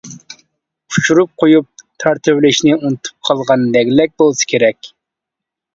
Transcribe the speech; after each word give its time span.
ئۇچۇرۇپ 0.99 1.29
قويۇپ 1.43 1.85
تارتىۋېلىشنى 2.05 2.75
ئۇنتۇپ 2.79 3.29
قالغان 3.31 3.69
لەگلەك 3.77 4.19
بولسا 4.25 4.53
كېرەك. 4.55 4.93